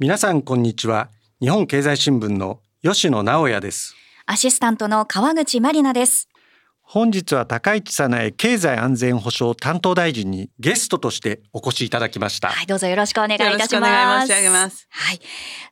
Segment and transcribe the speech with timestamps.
[0.00, 1.08] 皆さんこんにちは。
[1.40, 3.96] 日本経済新聞の吉野直也です。
[4.26, 6.28] アシスタントの川口まりなです。
[6.82, 12.46] 本日は高市早苗経済安全保障担当大臣にゲストとしてお越しいただきました。
[12.46, 14.86] はいどうぞよろしくお願いいたします。
[14.88, 15.20] はい。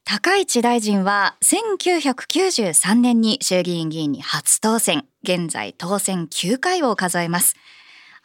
[0.02, 5.04] 高市大臣は1993年に衆議院議員に初当選。
[5.22, 7.54] 現在当選9回を数えます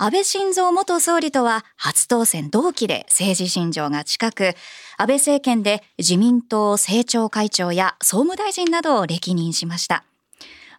[0.03, 4.55] 安倍晋三元総理とは初当選同期で政治信条が近く、
[4.97, 10.03] 安倍政権で自民党政調会長や総務大臣などを歴任しました。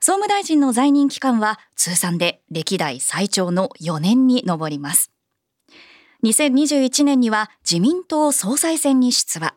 [0.01, 5.13] 総務大臣の在任期間は通算で歴代最長の4年に上ります。
[6.25, 9.55] 2021年には自民党総裁選に出馬。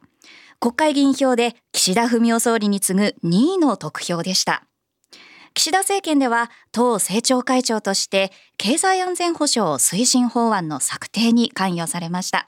[0.59, 4.61] 国会議員票で岸田文雄総理に次ぐ2位の得票でした。
[5.55, 12.47] 岸田政権では党政調会長として経済安全保障推進法案の策定に関与されました。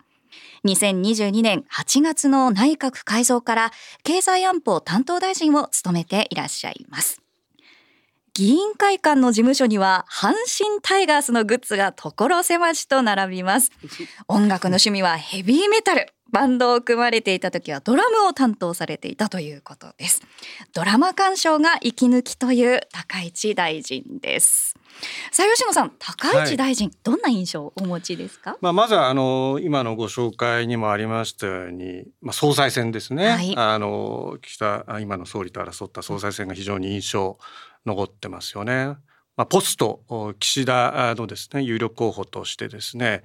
[0.65, 3.71] 2022年8月の内閣改造から
[4.03, 7.21] 経済安保担当大臣を務めていらっしゃいます。
[8.33, 13.71] 議員会館の事務所には阪神タイガースのグッズが所狭しと並びます
[14.27, 20.21] 音楽の趣味はヘビーメタルバンドを組まれていた時はドラムを担当されていたということです。
[20.73, 24.75] ドラマ鑑賞が息抜きという高市大臣です。
[25.31, 28.57] さあ吉野さん高市大臣、はい、どんな印象をお持ちですか？
[28.61, 37.37] まあまずはあの今のご紹介にもありましたようにまあ総裁選ですね、はい、あの岸田今の総理と争った総裁選が非常に印象
[37.85, 38.95] 残ってますよね。
[39.35, 40.01] まあ、ポスト
[40.39, 43.21] 岸田のですね有力候補としてですね、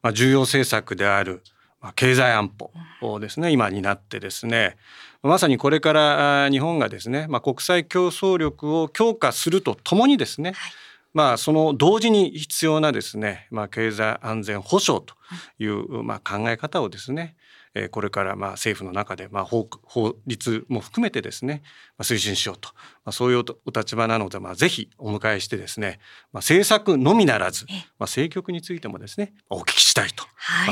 [0.00, 1.42] まあ、重要政策である
[1.94, 2.70] 経済安保
[3.00, 3.50] をですね。
[3.50, 4.76] 今になってですね。
[5.22, 10.72] まさにこれから日本がですね、まあ、国際競争力を強化するとともにですね、はい。
[11.14, 15.14] まあ、その同時に必要なですね、まあ、経済安全保障と
[15.58, 17.36] いう、まあ、考え方をですね、
[17.78, 21.62] えこれからまあ政府の中でまあ法法律も含めてですね、
[21.98, 22.70] まあ、推進しようと、
[23.04, 26.00] まあ、そういうお立場なので、まあ、ぜひお迎えしてですね、
[26.32, 30.24] まあ、政策のみならず、まあ、政局についてもですねお聞きしたいと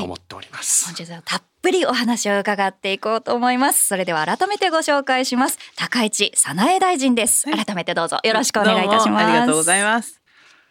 [0.02, 0.86] 思っております。
[0.86, 3.86] はい、本日はたっぷりお話を伺っていこうと思います。
[3.86, 5.58] それでは改めてご紹介します。
[5.76, 7.44] 高市早苗大臣です。
[7.44, 9.24] 改めてどうぞよろしくお願いいたします。
[9.26, 10.23] ありがとうございます。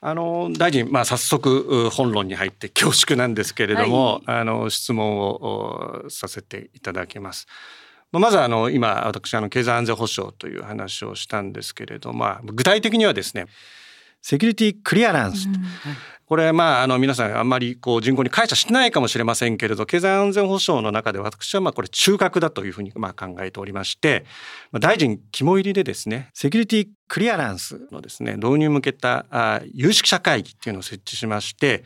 [0.06, 7.48] あの大臣、まあ、早速本論に入って恐縮なんですけれども、はい、あの質問をさせていただきます。
[8.12, 13.48] まずあの今私あの経済安全保障という話をしたんですけれども、まあ、具体的にはですね
[14.22, 15.56] セキュリティクリアランス、うん、
[16.26, 24.26] これまああの皆さんあんまりこう人口に感謝してないかもしれませんけれど経済安全保障の中で私はまあこれ中核だというふうにまあ考えておりまして
[24.80, 31.84] 大臣肝入りでですねセキュリティクリアランスのですね導入向けた有識者会議っていうのを設置しまして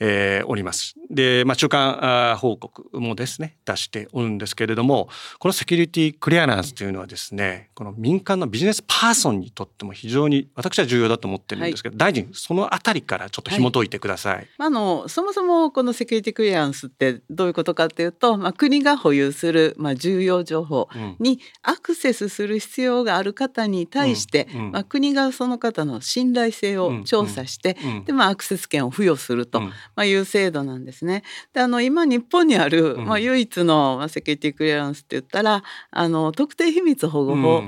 [0.00, 0.94] えー、おります。
[1.10, 14.34] で、まあ、中間報告もですね出しておるんですけれどもこのセキュリティクリアランスというのはですねこの民間のビジネスパーソンにとっても非常に私は重要だと思ってるんですけど、はい、大臣そのあたりからちょっと紐解いてください。
[14.36, 20.88] はい、あのそもそもこのセキュリティクリアランスってどういうことかっていうと、まあ、国が保有する、まあ、重要情報
[21.18, 24.60] にアクセスする必要がある方に対して、うん。
[24.60, 29.62] うん、まあ、国がその方の信頼性を調査して、うん、でまあ、アクセス権を付与すると、
[29.96, 31.22] まあ、いう制度なんですね。
[31.52, 37.62] であの今日本にある、まあ、唯一の、まあ、セキュリティクリアランスって言ったらあの特定秘密保護法、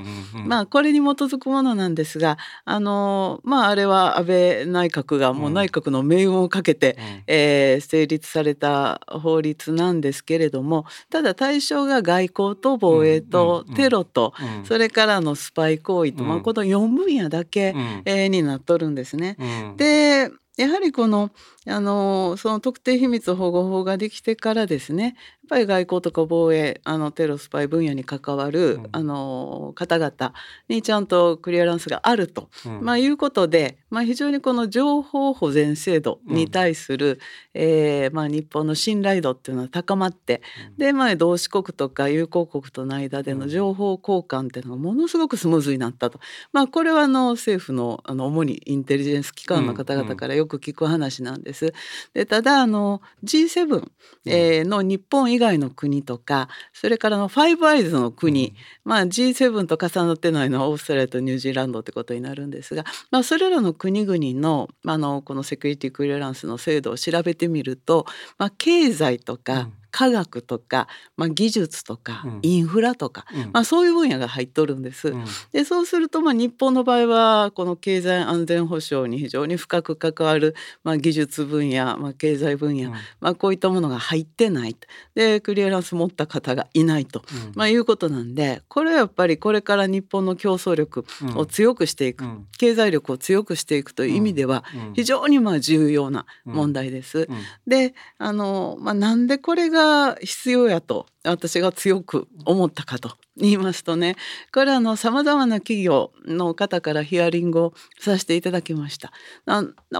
[0.45, 14.33] まあ、これに基づくものなんですがあの、まあ、あれは安倍内閣がもう内閣の命運をかけて、うん、えー、成立された法律なんですけれどもただ対象が外交と防衛とテロと、
[14.63, 17.75] それからのスパイ行為と、まあ、この4分野だけ、
[18.05, 19.37] えー、になっとるんですね。
[19.77, 21.31] でやはりこの
[21.67, 25.15] あのその特定秘密保護法ができてからですね
[25.47, 30.33] ぱり外交とか防衛あのテロスパイ分野に関わる、うん、あの方々
[30.67, 37.19] にちゃんとクリアランスがあると、うん、まあ、いうことで、まあ、非常にこの情報保全制度に対する、
[37.53, 40.41] うん、えー、まあ、日本の信頼度っていうのは高まって、
[40.77, 46.19] で、まあ、同志国とか友好国との間での情報交換っていうのがものすごくスムーズになったと、
[46.51, 51.73] まあ、これはあの政府のあの主にインテリジェンス機関の方々からよく聞く話なんです。
[52.13, 53.87] でただあの G7、
[54.25, 68.05] えー、の日本以外の国とかそれからのファイブアイズの国、うん、まあ、G7 と重なってないのはオーストラリアとニュージーランドってことになるんですが、まあ、それらの国々のあのこのセキュリティクリアランスの制度を調べてみると、
[68.37, 70.87] まあ、経済とか、科学とか、
[71.17, 75.13] まあ、技術とか、インフラとか、まあ、そういう分野が入っとるんです。
[75.51, 84.75] でそうするとまあ日本の場合はこの経済安全保障に非常に深く関わる、まあ、技術分野、まあ、経済分野、まあ、こういったものが入ってない
[85.13, 87.21] でクリアランス持った方がいないと、
[87.53, 91.05] まあ、いうことなんでこれはやっぱりこれから日本の競争力
[91.35, 92.25] を強くしていく、
[92.57, 94.63] 経済力を強くしていくという意味では
[94.95, 97.29] 非常にまあ重要な問題です。
[97.67, 104.15] であの、まあ、なんでこれがが必要やと私が強く思ったかと言いますとね
[104.53, 109.11] これはさまざまな企業の方からヒアリングをさせていただきました。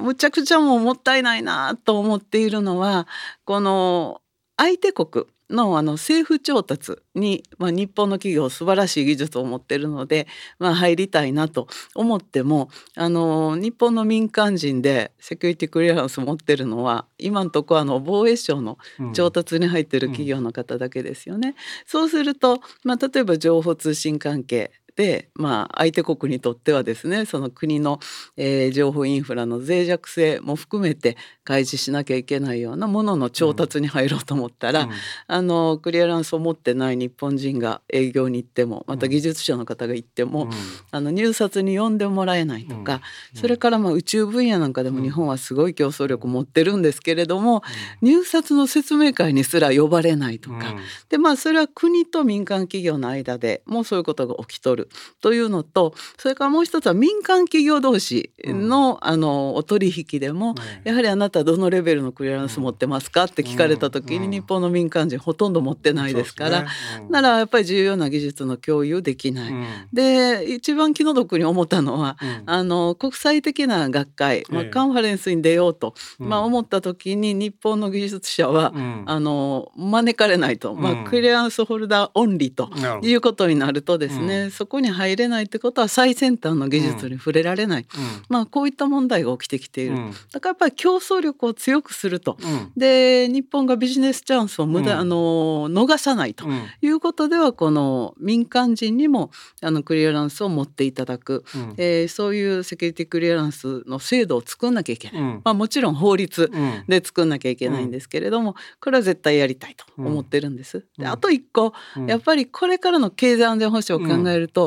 [0.01, 3.07] むちゃくちゃもうもったいないなと思っているのは
[3.45, 4.21] この
[4.57, 10.27] 相手国のあの政府調達に、まあ、日本の企業素晴らしい技術を持ってるので、
[10.59, 18.77] まあ、入りたいなと思ってもあの日本の民間人でセキュリティクリアランス持ってるのは今のところあの防衛省の
[19.13, 21.49] 調達に入ってる企業の方だけですよね。
[21.49, 27.99] うんうん、そうすると、まあ、例えば情報通信関係で、まあ、相手国にとってはですねその国の、
[28.37, 34.91] えー、情報インフラの脆弱性も含めて開示しなきゃいけないようなものの調達に入ろうと思ったら、うん、
[35.27, 40.49] あのクリアランスを持ってない日本人が営業に行ってもまた技術者の方が行っても、うん、
[40.91, 43.01] あの入札に呼んでもらえないとか、
[43.33, 47.63] うん、それからまあ宇宙分野なんかでも日本はすごい競争力持ってるんですけれども、
[48.01, 50.75] 入札の説明会にすら呼ばれないとか、
[51.09, 54.82] でまあそれは国と民間企業の間でもうそういうことが起きとる
[55.21, 66.65] というのとそれからもう一つは民間企業同士の,、あのお取引でも、やはりあなたどのレベルのクリアランス持ってますかって聞かれた時に日本の民間人ほとんど持ってないですから、
[67.09, 69.53] ならやっぱり重要な技術の共有できない。
[69.91, 78.73] で一番気の毒に思ったのは、あの国際的な学会、まあ、カンファレンスに出ようと、まあ、思った時に日本の技術者は、
[79.05, 82.69] あの招かれないと、まあ、クリアランスホルダーオンリーと
[83.01, 87.85] いうことになるとですね、そこに入れないってことは最先端の技術に触れられない、
[88.29, 89.97] まあ、こういった問題が起きてきている。
[90.31, 92.37] だからやっぱり競争力を強くすると、
[92.75, 96.45] で日本がビジネスチャンスを無駄、あの逃さないと
[96.81, 99.31] いうことではこの民間人にも
[99.61, 106.51] あのクリアランスを持っていただく、うん、えー、そういうセキュリティクリアランスの制度を作んなきゃいけない、うん、まあ、もちろん法律
[106.87, 110.85] で作んなきゃいけないんですけれども、これは絶対やりたいと思ってるんです。
[110.97, 111.73] であと一個、
[112.07, 114.62] やっぱりこれからの経済安全保障を考えると、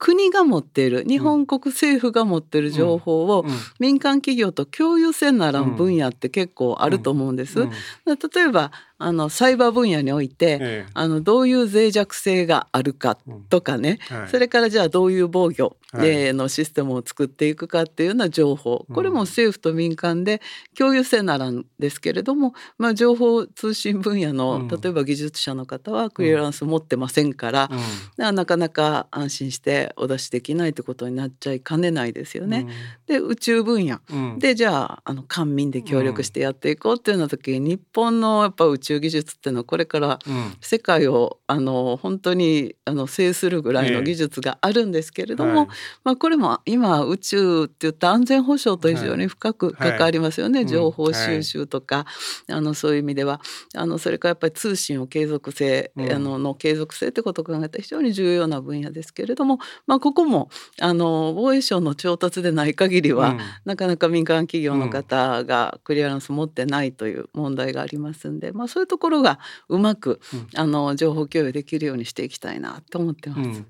[0.00, 3.44] 国が持っている日本国政府が持っている情報を
[3.78, 7.68] 民間企業と共有せんならん分野って結構あると思うんです。
[8.06, 13.18] 例えばあのサイバー分野において、ええ、あのどういう脆弱性があるか
[13.50, 14.20] とかね、うん。
[14.20, 18.86] はい、それからじゃあどういう防御、はい、のシステムを作っていくかっていうような情報。
[18.92, 20.42] これも政府と民間で
[20.76, 27.70] 共有せならんですけれども、まあ、情報通信分野の、例えば技術者の方はクリアランス持ってませんから、
[28.18, 32.66] うん、なかなか安心してお出しできないってことになっちゃいかねないですよね。
[33.06, 34.00] で宇宙分野、
[34.38, 40.18] でじゃああの官民で協力してやっていこうっていうような時に日本のやっぱ宇宙宙技術っていうのはこれから
[40.60, 45.68] 世界をあの本当にあの制するぐらいの技術があるんですけれども、はい、
[46.04, 52.06] まあ、これも今宇宙っていった安全保障と非常に深く関わりますよね、はい、情報収集とか、は
[52.48, 53.40] い、あのそういう意味では。
[53.74, 60.50] あのそれからやっぱり通信を継続性、うん、あのの継続性ってことを考えたら非常に重要な分野ですけれども、まあ、ここも
[60.80, 69.38] あの防衛省の調達でない限りは、うん、なかなか民間企業の方がクリアランス持ってないという問題がありますんで、まあ、そういうところが
[69.68, 73.64] うまく、うん、あの情報共有できるようにしていきたいなと思ってます。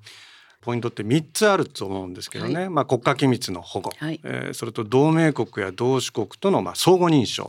[0.60, 7.48] うんポイントって3つあると思うんですけどね、はい、まあ、国家機密の保護、はい、えー、それと同盟国や同志国とのまあ相互認証。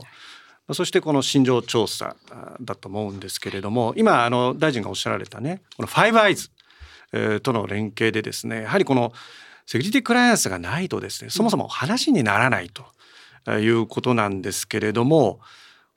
[0.72, 2.16] そしてこの心情調査
[2.60, 6.50] だと思うんですけれども今あの大臣がおっしゃられたねこのファイブアイズ
[7.42, 9.12] との連携でですねやはりこの
[9.66, 12.84] セキュリティクライアンスがないとですねそもそも話にならないと
[13.50, 15.40] いうことなんですけれども、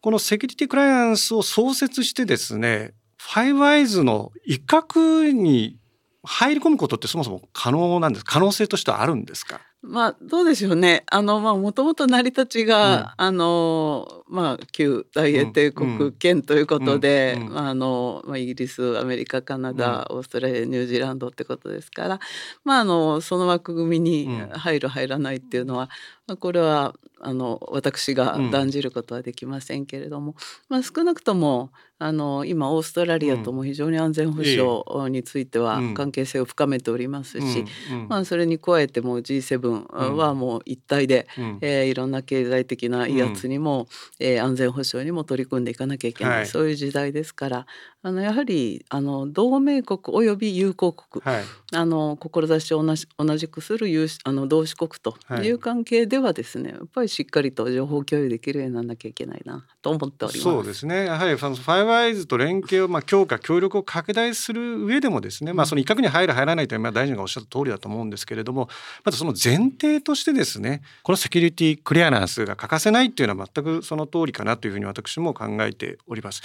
[0.01, 5.77] このセキュリティクライアンスを創設してですね、ファイブアイズの一角に
[6.25, 9.61] 入り込むことってそもそも可能なんです可能性としてはあるんですか？
[9.87, 11.03] まあどうでしょうね。
[11.11, 22.19] あのまあもともと成り立ちが、うん、あのまあ旧大英帝国圏ということで、うんうん、あのまあイギリス、アメリカ、カナダ、オーストラリア、ニュージーランドってことですから、
[22.63, 25.89] まああのその枠組みに入る入らないっていうのは、
[26.25, 30.35] まあ、これはあの私が断じることはできませんけれども、
[30.69, 37.65] まあ、少なくともあの今オーストラリアとも非常に安全保障については関係性を深めておりますし、
[38.09, 41.25] まあ、それに加えても G7 はもう一体で、
[41.61, 43.87] えー、いろんな経済的な威圧にも、
[44.19, 47.65] えー、安全保障にも取り組んでいかなきゃいけない、はい、そういう時代ですから
[48.03, 60.43] あのやはりあの同盟国および友好国、はい、あの志を同じ同じくする有あの同志国という関係ではですね、やっぱりしっかりと情報共有できるようにならなきゃいけないなと思っております。
[60.43, 68.67] そうですねやはりそのファイブアイズと連携をまあ強化協力を拡大する上でもですね、まあ、その一角に入る入らないというのは大臣がおっしゃった通りだと思うんですけれども
[69.05, 76.41] まずその前提としてですねこのセキュリティクリアランスが欠かせないっていうのは全くその通りかなというふうに私も考えております。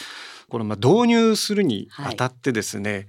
[0.48, 3.06] このまあ導入するにあたってですね、はい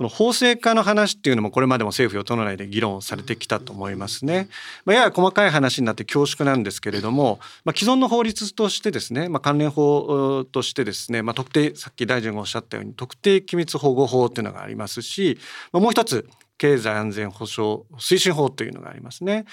[0.00, 4.48] その法制化の話っていうのもこれまでも政府与党内で議論されてきたと思いますね。
[4.86, 15.38] まあ、やや細かい話になって恐縮なんですけれども、まあ、既存の法律としてですね、まあ、関連法としてですね、まあ、特定さっき大臣がおっしゃったように特定機密保護法っていうのがありますし、
[15.70, 16.26] まあ、もう一つ
[16.56, 19.44] 経済安全保障推進法というのがありますね。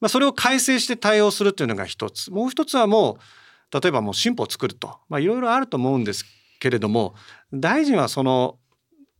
[0.00, 3.18] まあ、それを改正して対応するというのが一つもう一つはも
[3.72, 6.24] う例えばもう新法を作ると、いろいろあると思うんです
[6.60, 7.16] けれども
[7.52, 8.58] 大臣はその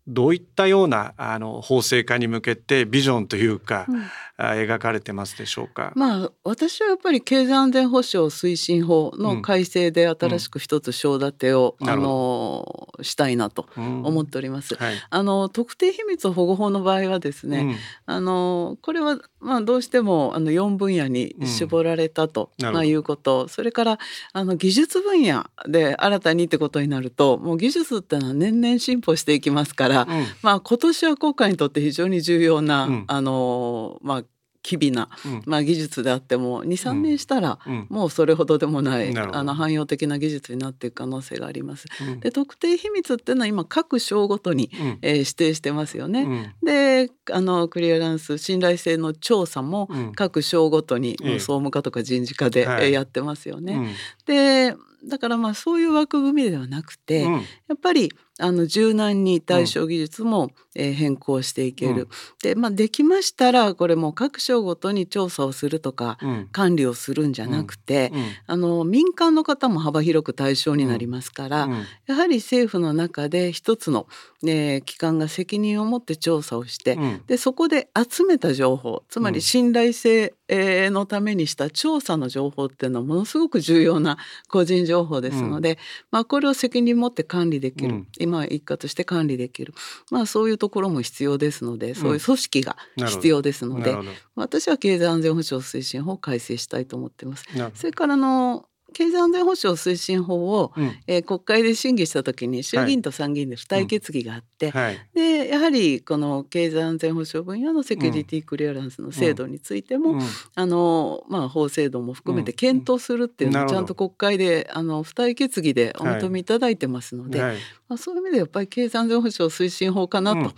[0.08, 4.04] どういったようなあの法制化に向けてビジョンというか、うん、
[4.38, 5.92] 描かれてますでしょうか？
[5.96, 14.76] まあ私はやっぱり経済安全保障推進法の改正で新しく一つ章立てを、うん、あのしたいなと思っております。
[14.78, 17.76] うんはい、あの特定秘密保護法の場合はですね、
[18.06, 23.98] あのこれはまあどうしてもあの4分野に絞られたと、まあ、いうこと、それから
[24.32, 30.02] あの技術分野で新たにってことになると、もう技術ってのは年々進歩していきますから。
[30.02, 34.24] うん、まあ今年は国家にとって非常に重要な、うん、あのまあ
[34.62, 35.08] 機微な、
[35.46, 41.86] まあ、技術であっても23年したらもうそれほどでもない、あの汎用的な技術になっていく可能性があります。
[42.20, 44.70] で特定秘密っていうのは今各省ごとに、
[45.02, 46.54] えー、指定してますよね。
[46.62, 53.94] であのクリアランス信頼性の調査も各省ごとに、総務課とか人事課で、えやってますよね。
[54.28, 57.30] でだからまあそういう枠組みではなくて、や
[57.74, 62.02] っぱりあの柔軟に対象技術も、えー、変更していける。
[62.02, 62.08] うん、
[62.42, 71.68] で、まあ、できましたらこれも各省ごとに調査をするとか、うん、管理をするんじゃなくて、うん、あの民間の方も幅広く対象になりますから、
[72.06, 74.06] やはり政府の中で一つの、
[74.44, 84.17] えー、機関が責任を持って調査をして、でそこで集めた情報つまり信頼性、えー、のためにした調査の情報っていうのはものすごく重要な
[84.48, 85.78] 個人情報ですので、
[86.10, 88.06] まあ、これを責任持って管理できる。
[88.18, 89.74] 今一家として管理できる、
[90.10, 97.44] まあ、そういうところも必要ですのでそういう組織が必要ですので、うん、私は経済安全保障推進法を改正したいと思ってます。
[97.74, 110.20] それからの経済安全保障推進法を、うん、えー、国会で審議した時に衆議院と参議院で付帯決議があって、はい、でやはりこの経済安全保障分野のセキュリティクリアランスの制度についても、うん、
[110.54, 117.56] あのまあ、法制度も含めて検討するっていうのをちゃんと国会であの付帯決議でお認めいただいてますので、はい、
[117.88, 120.52] まあ、そういう意味でやっぱり経済安全保障推進法かなと、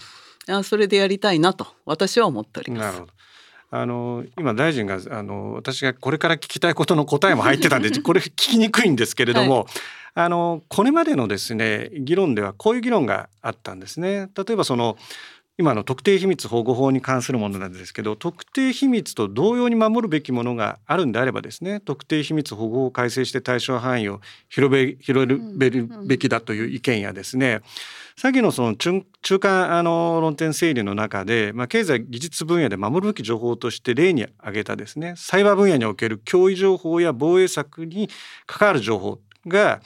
[0.48, 3.02] うん、それでやりたいなと私は思っております。
[3.72, 9.66] あの今大臣があの私がこれから聞きたいことの答えも入ってたんで これ聞きにくいんですけれども、はい、
[10.14, 14.28] あのこれまでのですね議論ではこういう議論があったんですね。
[14.36, 14.96] 例えばその
[15.60, 27.60] 今の特定秘密保護法に関するものなんですけど特定秘密と同様に守るべきものがあるんであればですね特定秘密保護を改正して対象範囲を広べ広げるべきだという意見やですね
[28.20, 38.10] 先のその中中間あの論点整理の中で、まあ、経済技術分野で守るべき情報として例に挙げたですねサイバー分野における脅威情報や防衛策に
[38.44, 39.80] 関わる情報が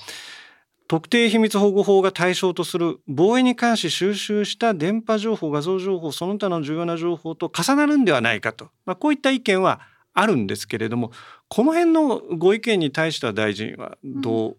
[0.88, 9.80] 特定秘密保護法が対象とする防衛に関し収集した電波情報画像情報その他の重要な情報と重なるんではないかと、まあ、こういった意見は
[10.12, 11.12] あるんですけれども
[11.46, 14.56] この辺のご意見に対しては大臣はどう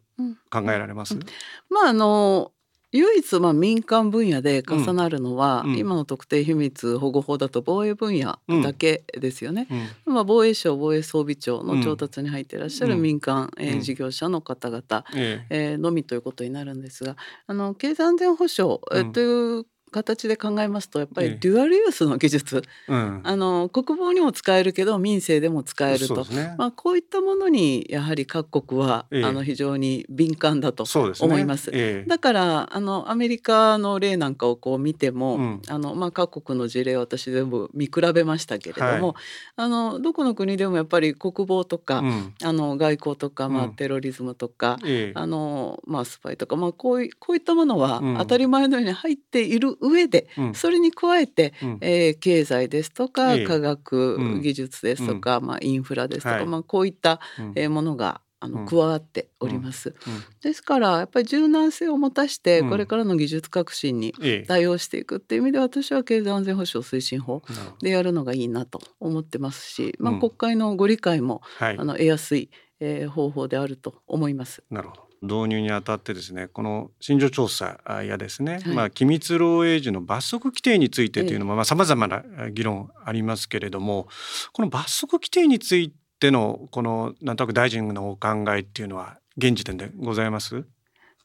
[0.49, 1.21] 考えられます、うん。
[1.23, 1.27] うん、
[1.69, 2.53] まああの
[2.95, 9.67] 唯一まあ民間分野で重なるのは、うん、今の特定秘密保護法だと防衛分野だけですよね。
[10.05, 15.75] うん、まあ、防衛省防衛装備庁の調達に入っていらっしゃる民間、うん、えー、事業者の方々、ええ。
[15.75, 30.83] ー、のみということになるんですがあの経済安全保障、えという形で考えますとやっぱりデュアルユースの技術、えうん、あの国防にも使えるけど民生でも使えると、ね、まあ、こういったものにやはり各国は、えあの非常に敏感だと
[31.21, 31.65] 思います。
[31.65, 39.15] すねえ、だからあのアメリカの例なんかをこう見ても、うん、あのまあ、各国の事例を私全部見比べましたけれども、はい、
[39.55, 44.77] あのどこの国でもやっぱり国防とか、うん、あの外交とか、まあ、テロリズムとか、
[45.13, 57.19] あのまあ、スパイとか、まあ、こういこういったものは当たり前のように入っている上で、それに加えて、うん、えー、経済ですとか、科学技術ですとか、まあ、インフラですとか、はい、まあ、こういった、
[57.55, 60.13] えー、ものがあの加わっております、うん。
[60.13, 64.13] うん、ですからやっぱり柔軟性を持たしてこれからの技術革新に
[64.47, 67.41] 対応していくっていう意味で私は経済安全保障推進法
[67.81, 72.49] でやるのがいいなと思ってますし、まあ、国会のご理解も、あの得やすい、
[72.79, 74.63] えー、方法であると思います。
[74.69, 84.07] なるほど導入にあたってですねこの信条調査やですね、はい、まあ、機密漏洩時の罰則規定についてというのもさまざ、まな議論ありますけれども
[84.53, 90.65] この罰則規定についてのこのなんとなく大臣のお考えっていうのは現時点でございます？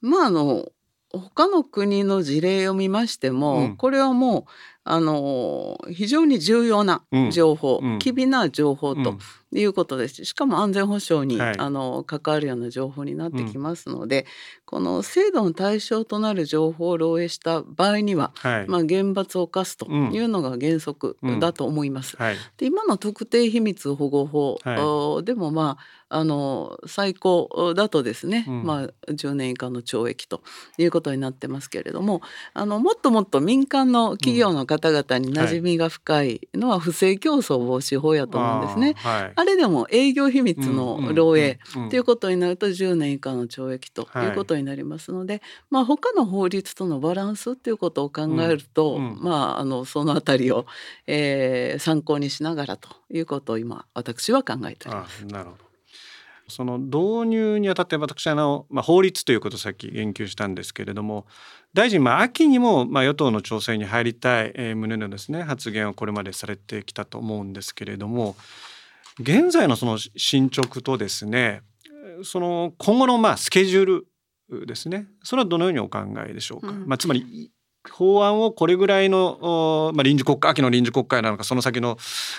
[0.01, 0.67] まああの
[1.13, 4.45] 他の国の事例を見ましても、うん、これはもう
[4.85, 7.03] あの非常に重要な
[7.33, 9.19] 情報、うん、機微な情報と
[9.53, 14.27] いうことです、しかも安全保障に、はい、あの関わるような情報になってきますので、うん、
[14.67, 22.17] この制度の対象となる情報を漏洩した場合には、はい、まあ、厳罰を課すというのが原則だと思います。
[22.17, 30.43] はい、で今の特定秘密保護法、でもまああの最高だとですね、うん、まあ、10年以下の懲役と
[30.77, 32.21] いうことになってますけれども
[32.53, 38.97] あのもっともっと民間の企業の方々に馴染みが深いのは不正競争防止法やと思うんですね。
[39.05, 44.27] あはい、あれでも営業秘密の漏洩ということになると10年以下の懲役とい。
[44.33, 49.13] うことになりますので、はい、まあ、他の法律とのバランスということを考えると、うん。
[49.13, 50.67] うん、まあ、あのそのあたりを、
[51.07, 55.25] えー、参考にしながらということを今私は考えております。
[55.25, 55.71] なるほど。
[56.51, 61.27] その導入にあたって私あの、まあ、法律ということをさっき言及したんですけれども
[61.73, 68.35] 大臣、まあ、秋にも、まあ、与党の調整に入りたい、えー、旨のですね発言をこれまでされてきたと思うんですけれども
[69.21, 71.63] 現在のその進捗とですね
[72.23, 75.07] その今後のまあスケジュールですね。
[75.23, 77.53] それはどのようにお考えでしょうか、うん、まあ、つまり
[77.89, 81.97] 法案をこれぐらいの、まあ、臨時国会秋の臨時国会なのかその先の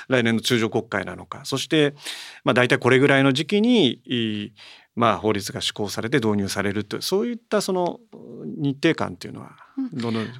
[0.07, 1.41] 来年の通常国会なのか。
[1.45, 1.95] そして、
[2.43, 4.53] まあ、大体これぐらいの時期に
[4.93, 7.99] まあ、法律が施行されて導入されるというそういったその
[8.43, 9.55] 日程感というのは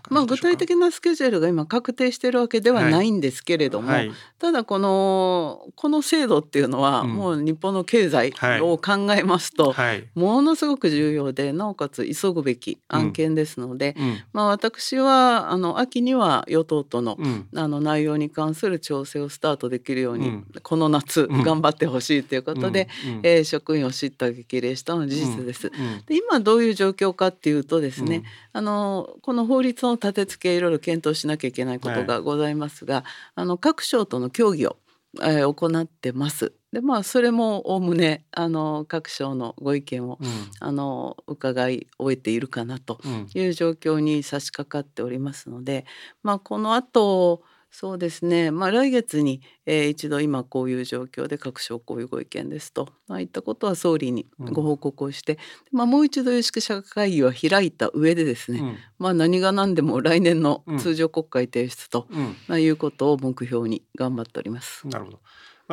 [0.09, 4.07] まあ、具体的なスケジュールが今確定しているわけではないんですけれども、はい。
[4.09, 17.17] はい、ただこのこの制度っていうのは、もう日本の経済を考えますと、はい、ものすごく重要でなおかつ急ぐべき案件ですので、うん、まあ、私はあの秋には与党との,、
[17.55, 25.71] あの内容に関する調整をスタートできるように、うん、この夏頑張ってほしいということで、うん、えー、職員を叱咤激励したのは事実です。
[26.07, 33.03] で今どういう状況かっていうとですね、あのこの法律の立て付けいろいろ検討しなきゃいけないことがございますが、はい、
[33.35, 34.77] あの各省との協議を、
[35.21, 36.53] えー、行ってます。
[36.71, 40.27] でまあそれもおおむねあの各省のご意見を、うん、
[40.59, 43.01] あの伺い終えているかなと
[43.33, 45.85] いう状況に差し掛かっておりますので、
[46.23, 55.39] まあこの後そうですね、まあ、来月に、えー、一度今こういう状況で各省こういうご意見ですと、まあ、いったことは総理にご報告をして、
[55.71, 62.07] うん、まあ、もう一度有識者会議は開いた上でですね、うん、まあ、何が何でも来年の通常国会提出と、
[62.47, 64.85] まあ、いうことを目標に頑張っております。
[64.87, 65.19] なるほど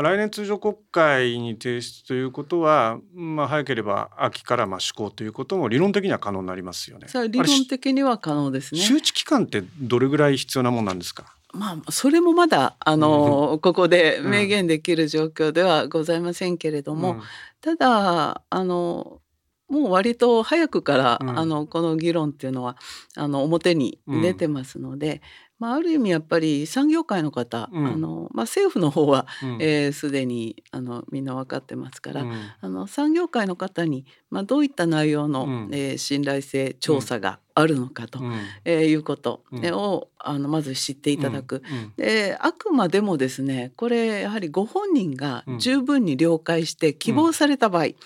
[0.01, 7.09] 来年通常国会に提出ということは、まあ、早ければ秋からまあ施行ということも理論的には可能になりますよね。
[7.29, 8.81] 理論的には可能ですね。
[8.81, 11.35] 周知期間ってどれぐらい必要なもんなんですか？
[11.53, 17.23] まあ、それもまだあの、うん、ここで明言できる状況ではございませんけれども、うん、
[17.61, 19.21] ただあの
[19.69, 22.77] もう割と早くから、うん、あのこの議論っていうのは
[23.17, 25.21] あの表に出てますので、
[25.59, 29.63] まあ、ある意味やっぱり産業界の方、うん、あのまあ、政府の方はすで、うん。
[29.63, 41.63] えー、にあのみんな分かってますから、うん、あの産業界の方に、まあ、どういった内容の、うん、えー、信頼性調査があるのかと、うん、えー、いうことを、あのまず知っていただく、
[41.97, 47.97] であくまでもですねこれやはりご本人が十分に了解して希望された場合に、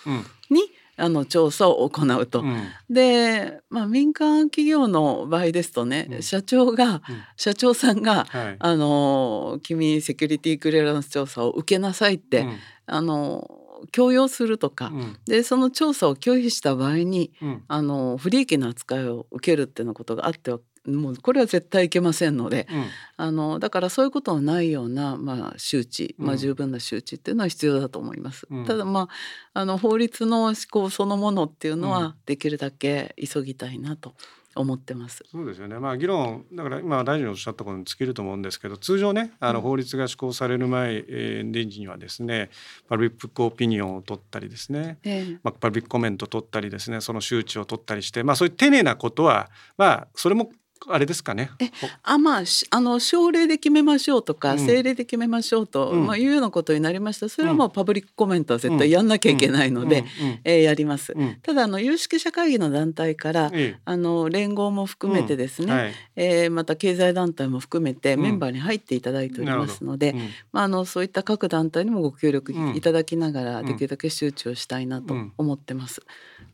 [0.97, 2.43] あの調査を行うと。
[2.43, 7.01] うん、で、まあ、民間企業の場合ですとね、うん、社長が、うん、
[7.37, 12.47] 社長さんが、はい、あの「君セキュリティクリアランス調査を受けなさい」って、
[12.87, 13.51] あの
[13.91, 14.93] 強要するとか、
[15.27, 17.33] でその調査を拒否した場合に、
[17.69, 22.85] あの不利益な扱いを受けるっていうことがあってはもうこれは絶対いけませんので、うん、
[23.17, 28.47] あのだからそういうことのないような、まあ、周知、まあ、十分な周知っていうのは必要だと思います。
[28.51, 29.09] うん、ただま
[29.55, 34.15] ああの法律の施行そのものっていうのはできるだけ急ぎたいなと
[34.55, 35.25] 思ってます。
[35.31, 35.79] そうですよね。
[35.79, 42.51] まあ議論だから今大臣おっしゃったことに尽きると思うんですけど、通常ね、あの法律が施行される前、えー、にはですね、
[42.89, 50.51] パブリックオピニオンを取ったりですね、えー、まあパブリックコメントを取ったりですね、その周知を取ったりして、まあそういう丁寧なことはまあそれも
[50.89, 51.51] あれですかね。
[51.59, 51.71] え
[52.03, 57.29] あまああの省令で決めましょうとか、うん、政令で決めましょうと、うん、まあ、いうようなことになりました。
[57.29, 61.15] それはもうパブリックコメントは絶対やんなきゃいけないので、うん、えー、やります。
[61.43, 63.53] ただあの有識者会議の団体から、
[63.85, 70.15] あの連合も含めてですね、はい、えー、また経済団体も含めてメンバーに入っていただいておりますので、
[70.53, 76.03] まあ、あのそういった各団体にもご協力いただきながら、できるだけ周知をしたいなと思ってます。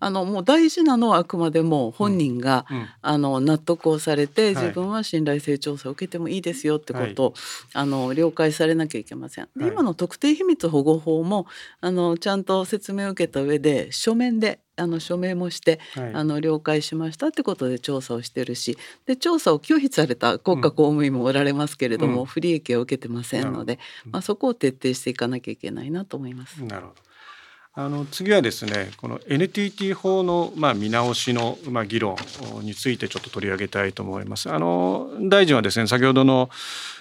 [0.00, 2.66] あのもう大事なのはあくまでも本人が、
[3.02, 7.34] あの納得をされて自分は信頼性調査を受けてもいいですよってことを、はい、
[7.74, 9.48] あの了解されなきゃいけません。
[9.56, 11.46] で今の特定秘密保護法も
[11.80, 26.62] あのちゃんと説明を受けた上で書面であの署名もして、はい、あの了解しましたってことで調査をしてるしで調査を拒否された国家公務員もおられますけれども、うん、不利益を受けてませんので、うん、まあ、そこを徹底していかなきゃいけないなと思います。
[26.64, 27.07] なるほど
[27.78, 32.16] あの次はですねこの NTT 法のまあ見直しのまあ議論
[32.62, 34.50] についてちょっと取り上げたいと思います。
[34.50, 36.50] あの大臣はですね先ほどの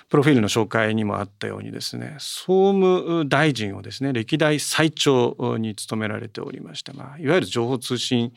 [0.09, 8.31] プロフィールの紹介にもあったようにですね総務大臣をですね歴代最長に務められておりまして、まあ、いわゆる情報通信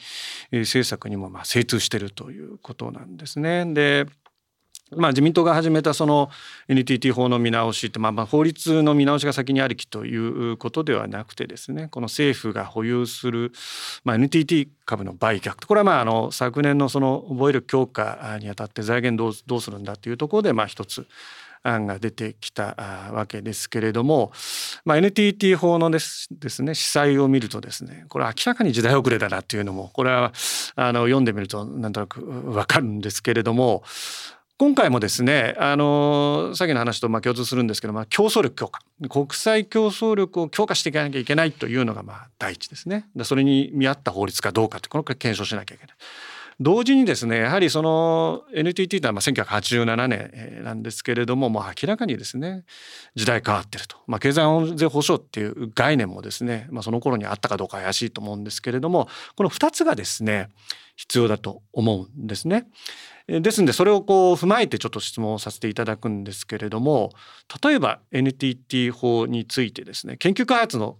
[0.50, 3.66] 政策にもま精通しているということなんですね。
[3.66, 4.06] で
[4.96, 6.30] まあ、自民党が始めたその
[6.68, 13.52] NTT 法の見直しって、まあ、まあ法律の見直しが先にありきということではなくてですねこの政府が保有する、
[14.04, 21.06] まあ、NTT 株の売却これはまああの昨年のその防衛力強化にあたって財源どうどうするんだというところでまあ一つ
[21.62, 24.32] 案が出てきたわけですけれども、
[24.84, 30.32] まあ、NTT 法のですですね司祭を見るとですねこれ明らかに時代遅れだなっていうのもこれは
[30.74, 33.82] あの読んでみるとなんとなくわかるんですけれども
[34.60, 45.96] 今回もですねあのさっきの話とま共通するんですけど、まあ、競争力強化国際競争力を強化していかなきゃいけないというのがまあ第一ですねでそれに見合った法律かどうかってこの検証しなきゃいけない。
[46.60, 52.64] 同時にですねやはりその NTT というのは1987年なんですけれどももう明らかにですね
[53.14, 60.50] 時代変わってると、まあ、経済安全保障っていう概念もですね、まあ、その頃にあったかどうか怪しいと思うんですけれどもこの2つがですね
[60.96, 62.66] 必要だと思うんですね。
[63.38, 67.10] ですんでそれをこう踏まえてちょっと質問をさせていただくんですけれども
[67.62, 70.98] 例えば NTT 法についてですね研究開発の、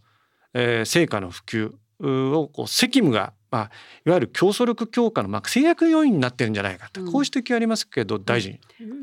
[0.54, 3.70] えー、成果の普及をこう責務が、まあ、
[4.06, 8.58] いわゆる競争力強化の、まあ、制約要因になってるんじゃないかと、こう指摘ありますけど大臣、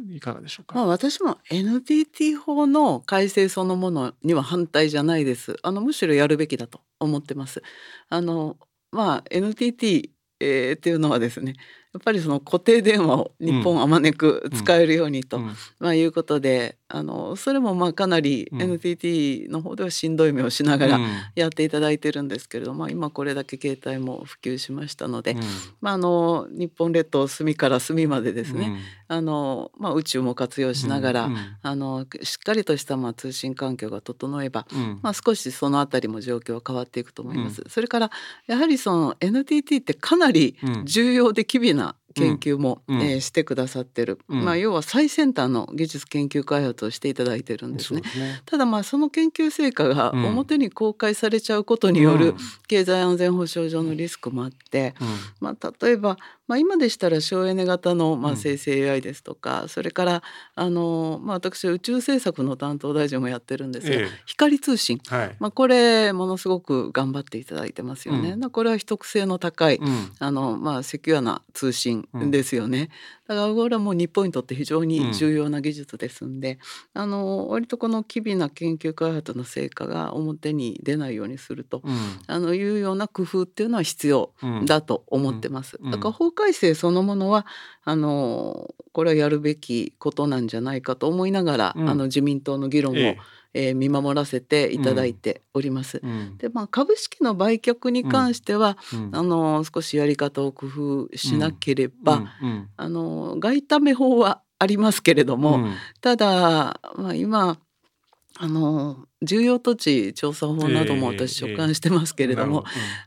[0.10, 5.58] いかがでしょうか、まあ、私も NTT 法の改正そのものには反対じゃないです。
[5.62, 7.62] あのむしろやるべきだと思ってます。
[8.10, 8.58] あの
[8.92, 11.56] まあ NTT えー、っていうのはですね
[11.98, 15.40] やっぱりその固定電話を日本あまねく使えるようにと、
[15.80, 21.00] まあ、いうことであのそれもまあかなり NTT の方ではしんどい目をしながら
[21.36, 25.36] やっていただいてるんですけれども、まあ、今これだけ携帯も普及しましたので、
[25.82, 28.78] まあ、あの日本列島隅から隅までですね、
[29.10, 31.30] あのまあ、宇宙も活用しながら、
[31.62, 34.66] あのしっかりとしたまあ通信環境が整えば、
[35.02, 37.64] まあ、少しその辺りも状況は変わっていくと思います。
[37.68, 38.12] それから
[38.48, 48.02] やはりその NTT ってかなり重要で機微な研究も、うん、えー、してくださってる、うん、まあ、要は最先端の技術研究開発をしていただいてるんですね。
[48.04, 48.42] すね。
[48.46, 52.36] ただまあその研究成果が表に公開されちゃうことによる
[52.68, 54.96] 経済安全保障上のリスクもあって、
[55.40, 60.24] まあ、例えばまあ、今でしたら省エネ型のまあ生成 AI ですとか、うん、それから
[60.56, 68.32] あの、まあ、私は宇宙政策の担当大臣もやってるんですが、ええ、光通信、はい、まあ、これものすごく頑張っていただいてますよね。
[68.32, 72.90] うん、これは秘匿性の高い、うん、あのまあ、セキュアな通信ですよね。
[73.28, 76.60] だからこれはもう日本にとって非常に重要な技術ですんで、
[76.96, 81.96] うん、あの割とこの機微な研究開発の成果が表に出ないようにすると、うん、
[82.28, 84.32] あのいうような工夫っていうのは必要
[84.66, 85.78] だと思ってます。
[85.92, 87.46] だから法改正そのものは
[87.84, 93.18] あのこれはやるべきことなんじゃないかと思いながら、うん、あの自民党の議論を、ええ
[93.58, 96.00] えー、見守らせていただいております。
[96.04, 105.68] うん、でまあ株式の売却に関しては、うん、あの少しやり方を工夫しなければ、うん、あの外為法はありますけれども、
[106.02, 107.58] ただ、まあ、今
[108.40, 112.64] あの重要土地調査法なども私所管してますけれども、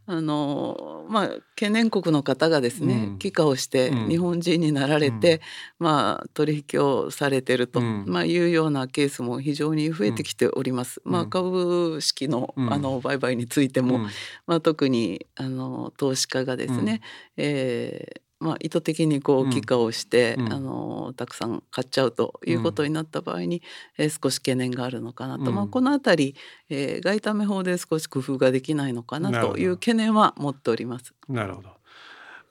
[0.06, 5.42] あのまあ懸念国の方がですね、うん、帰化をして日本人になられて、
[5.80, 11.02] うん、まあ取引をされてると、うん、まあいうようなケースも非常に増えてきております。
[11.04, 14.06] まあ株式のあの売買についても、
[14.46, 17.00] まあ特にあの投資家がですね、
[17.36, 23.62] えーまあ、意図的にこう帰化をして、うん、あのたくさん買っちゃうということになった場合に、
[23.98, 26.36] うん、えー、少し懸念があるのかなと、うん、まあ、この辺り、
[26.70, 31.12] えー、外為法で少し工夫ができないのかなという懸念は持っております。
[31.28, 31.68] なるほど。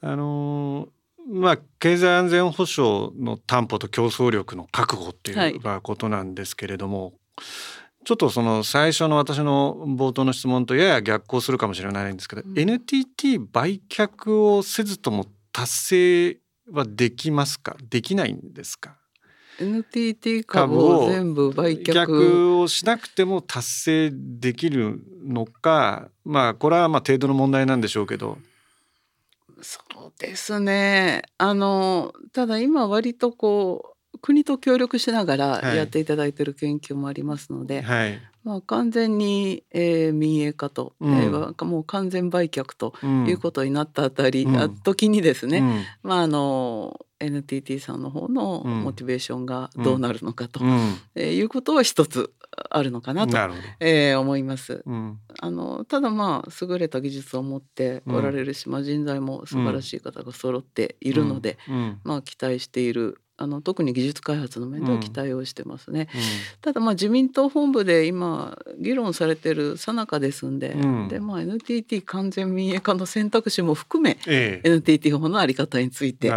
[0.02, 0.90] あのー
[1.32, 7.14] まあ、経済安全保障の担保と競争力の確保っていう、はい、ことなんですけれども
[8.06, 15.28] ちょっとその最初の私の冒頭の質問とやや逆行するかもしれないんですけど、うん、NTT 売却をせずとも
[15.60, 16.38] 達成
[16.72, 17.76] はできますか？
[17.90, 18.96] できないんですか
[19.60, 26.08] ？NTT 株を全部売却逆をしなくても達成できるのか？
[26.24, 28.38] まあこれはまあ程度の問題なんでしょうけど。
[29.62, 31.24] そうですね。
[31.38, 33.89] あのただ今割とこう
[34.22, 42.94] 国と協力しながらやっていただいている研究もありますので、はい、まあ、完全に、えー、民営化と、うん、えー、もう完全売却と
[43.28, 52.34] いうことになったあたり、うん、時にですね、うん、まああの NTT さんの方のモチベーションがどうなるのかと、うん、えー、いうことは一つ
[52.70, 61.58] あるのかなとな、えー、思います、うん、あのただまあ優れた技術を持っておられるし、まあ、人材も素晴らしい方が揃っているので、
[62.04, 66.10] まあ期待しているあの特に技術開発の面では期待をしてますね。
[66.14, 66.22] うん。
[66.62, 76.30] ただまあ自民党本部で今議論されてるさなかですんで、うん、でまあ NTT 完全民営化の選択肢も含め、ええ、NTT 法のあり方について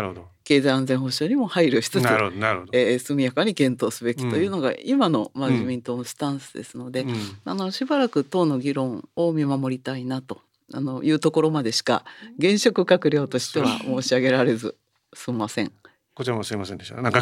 [0.45, 7.05] 経済安全保障にも配慮しつつ、えー、速やかに検討すべきというのが今の、まあ、自民党のスタンスですので、
[7.45, 10.41] あのしばらく党の議論を見守りたいなと
[10.73, 12.05] あのいうところまでしか
[12.39, 14.77] 現職閣僚としては申し上げられず
[15.15, 15.73] すみません。
[16.15, 17.01] こちらもすいませんでした。
[17.01, 17.21] なんか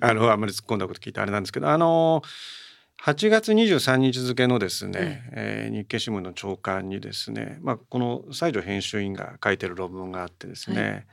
[0.00, 2.22] あのあんまり突っ込んだこと聞いてあれなんですけど、あの
[3.04, 11.06] 8月23日付のですね、うん、えー、日経新聞の朝刊にですね、まあ、この西条編集員が書いてる論文があってですね、はい、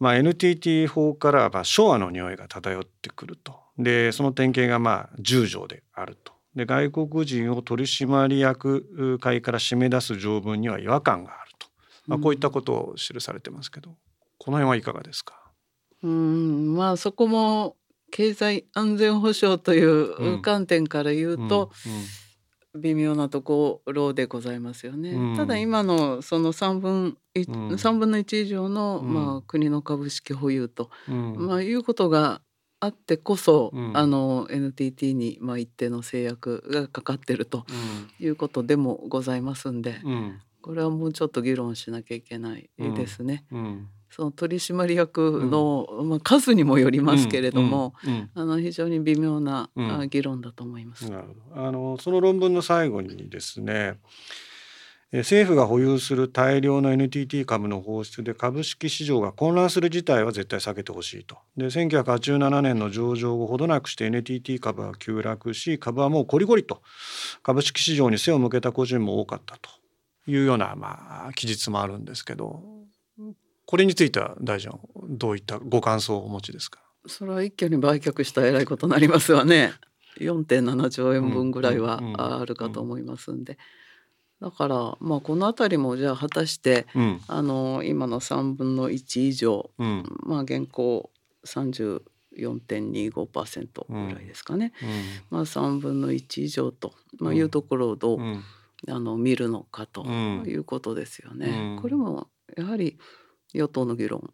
[0.00, 3.54] まあ、NTT 法からまあ昭和の匂いが漂ってくると。
[3.78, 6.32] でその典型がまあ10条であると。
[6.56, 11.66] で外国人を取締役会から締め出す条文には違和感があると、
[12.06, 13.96] まあ、こういったことを記されてますけど、うん、
[14.38, 15.43] この辺はいかがですか？
[16.04, 17.76] うんまあそこも
[18.10, 21.72] 経済安全保障という観点から言うと、
[22.76, 25.10] 微妙なところでございますよね。
[25.10, 32.40] うん、ただ今のその3分、うん、3分の1以上の、うん、まあ、国の株式保有と、まあ、いうことが
[32.80, 37.64] あってこそ、あの NTT に、まあ、一定の制約がかかってると
[38.20, 40.00] いうことでもございますんで、
[40.60, 43.44] これはもうちょっと議論しなきゃいけないですね。
[44.14, 49.70] その取締役の、うん、まあ、数にもよりますけれども、うんうん、あの非常に微妙な、
[50.08, 51.10] 議論だと思います。
[51.52, 53.98] あのその論文の最後にですね
[55.10, 61.38] 政府が保有する大量の NTT 株の放出で株式市場が混乱する事態は絶対避けてほしいと。
[61.56, 66.82] で1987年の上場後ほどなくして NTT 株は急落し株はもうコリコリと
[67.42, 69.70] 株式市場に背を向けた個人も多かったと
[70.28, 72.73] いうようなまあ記述もあるんですけど
[73.66, 74.70] これについては大臣
[75.08, 76.80] どういったご感想をお持ちですか？
[77.06, 79.72] それは一挙に売却したらえらいことになりますわね。
[80.18, 83.58] 4.7兆円分ぐらいはあるかと思いますんで。
[84.40, 91.10] だからまあこの辺りもじゃあ果たして、うん、あの今の3分の1以上、うん、まあ現行
[91.46, 94.88] 34.25%ぐらいですかね、うん、
[95.38, 98.18] まあ3分の1以上と、まあ、いうところをどう、
[98.88, 101.78] あの見るのかということですよね。
[101.80, 102.98] これもやはり
[103.54, 104.30] 与党の議論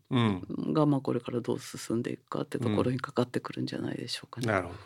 [0.73, 4.47] がまあこれからどう進んでいくかってところにかかってくるんじゃないでしょうかね。
[4.47, 4.79] なるほど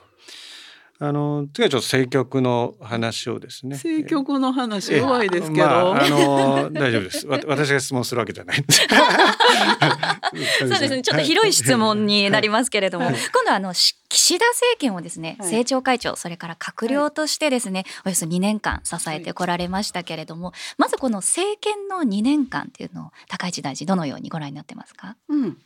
[1.00, 3.74] あの次はちょっと政局の話をですね。
[3.74, 5.66] 政局の話弱いですけど。
[5.66, 7.26] まあ、あの大丈夫です。
[7.26, 8.64] 私が質問するわけじゃない
[10.58, 11.02] そうですね。
[11.02, 25.16] ちょっと広い質問になりますけれども、はい、今度はあの岸田政権をですね、はい、政調会長それから閣僚としてですね、およそ2年間支えてこられましたけれども、まずこの政権の2年間っていうのを高市大臣どのようにご覧になってますか？
[25.28, 25.58] うん。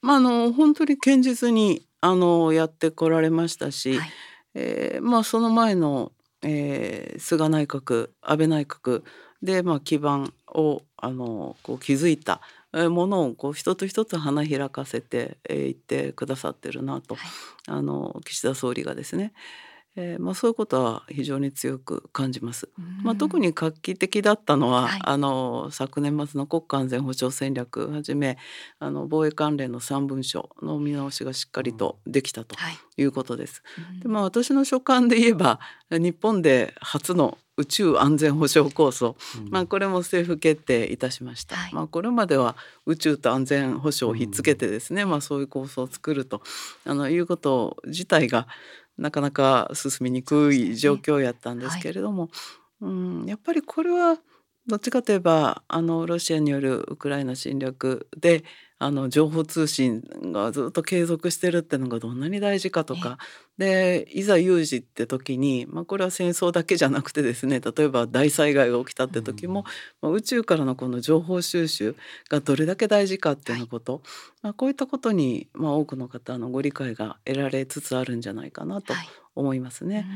[0.00, 3.98] まああの本当に堅実にあのやってこられましたし。
[3.98, 4.10] はい
[4.54, 9.02] えー、まあその前の、えー、菅内閣安倍内閣
[9.42, 12.40] で、まあ、基盤をあのこう築いた
[12.72, 17.30] ものをこう一つ一つ花開かせてい、えー、ってくださってるなと、はい、
[17.68, 19.32] あの岸田総理がですね。
[19.94, 22.70] えーまあ、そういうことは非常に強く感じます。
[23.02, 28.38] まあ、特に画期的だったのは、はい、あの昨年末の国家安全保障戦略はじめ
[28.78, 32.56] あの防衛関連の3文書の見直しがしっかりとできたと
[32.96, 33.62] いうことです。
[33.64, 46.42] はい、でまあ、私の所感で言えば日本で初の宇宙安全保障構想、うん、まあ、これも政府決定いたしました、はい、まあ、これまでは宇宙と安全保障をひっつけてですね、うん、まあ、そういう構想を作ると
[46.86, 48.48] あのいうこと自体が
[48.96, 52.30] なかなか進みにくい状況やったんですけれども、
[52.80, 54.18] う、ねはい、ん、やっぱりこれは
[54.66, 58.44] どっちかといえばあのロシアによるウクライナ侵略で
[58.78, 63.18] あの情報通信がずっと継続してるっていうのがどんなに大事かとか
[63.62, 69.64] でいざ有事って時に、まあ、これは戦争だけじゃなくてですね例えば大災害が起きたって時も、
[70.00, 71.94] まあ、宇宙からのこの情報収集
[72.28, 74.02] がどれだけ大事かっていうようなこと、はい、
[74.42, 78.94] まあ、こういったことに、まあ、多くの方のご理解が得られつつあるんじゃないかなと
[79.36, 80.06] 思いますね。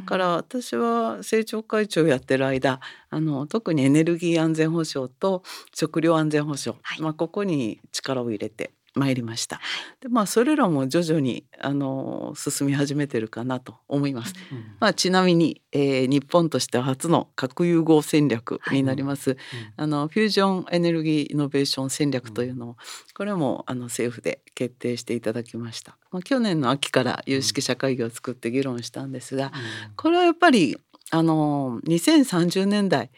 [0.00, 5.42] だから私は政調会長やってる間あの特にエネルギー安全保障と
[5.74, 9.60] 食料安全保障、はい、まあ、ここに力を入れて参りました。
[10.00, 14.34] でまあそれらも徐々にあの進み始めてるかなと思います。
[14.52, 19.38] うん、まあちなみに、えー、日本としては初の核融合戦略になります、はい、
[19.76, 22.76] あのフュージョンエネルギーイノベーション戦略というのを、
[23.14, 25.96] これもあの政府で決定していただきました。
[26.10, 29.50] まあ去年の秋から有識者会議を作って議論したんですが、うん、
[29.96, 30.76] これはやっぱり
[31.10, 33.10] あの2030年代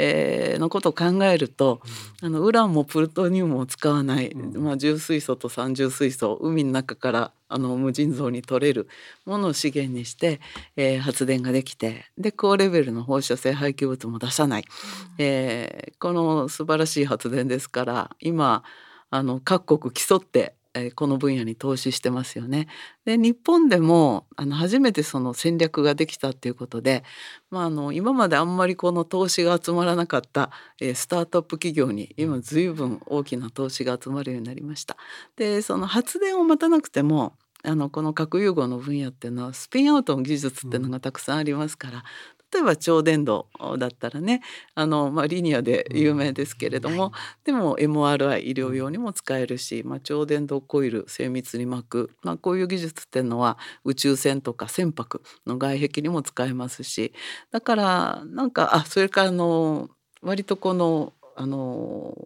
[0.00, 1.82] えー、のことを考えると、
[2.22, 8.88] うん、あのウランもプルトニウムを使わない、うん、まあ、重水素と三重水素海の中からあの無尽蔵に取れる
[9.26, 10.40] ものを資源にして、
[10.76, 14.66] えー、発電ができてで高レベルの放射性廃棄物も出さない、うん、
[15.18, 18.62] えー、この素晴らしい発電ですから今
[19.10, 20.57] あの各国競ってえ
[20.94, 22.68] この分野に投資してますよね。
[23.04, 27.04] で日本でもあの初めてその戦略ができたっていうことで、
[27.50, 30.50] まあ、あの今まであんまりこの投資が集まらなかった、
[30.80, 34.96] えスタートアップ企業に今随分大きな投資が集まるようになりました。
[35.36, 42.04] でその発電を待たなくてもあのこの核融合の分野っていうのはスピンアウトの技術っていうのがたくさんありますから、
[42.52, 43.44] 例えば超伝導
[43.78, 44.42] だったらね
[44.74, 57.12] あの、まあ、リニアで有名ですけれども、うんはい、でも MRI 医療用にも使えるし、まあ、超伝導コイル精密に巻く、まあ、こういう技術っていうのは宇宙船とか船舶の外壁にも使えますし
[57.50, 59.88] だからなんかあそれからの
[60.22, 62.16] 割とこのあの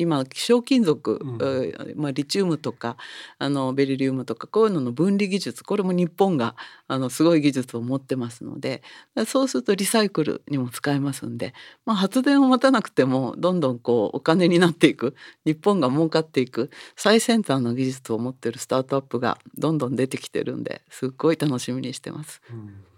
[0.00, 2.96] 今希少金属、うん、まあ、リチウムとか
[3.38, 6.56] あのベリリウムとかこういうのの分離技術これも日本が
[6.88, 8.82] あのすごい技術を持ってますので
[9.26, 22.40] そうするとリサイクルにも使えますんで、まあ、発電を待たなくてもどんどんこうお金になっていく日本が儲かっていく最先端の技術を持ってるスタートアップがどんどん出てきてるんですっごい楽しみにしてます。
[22.50, 22.89] うん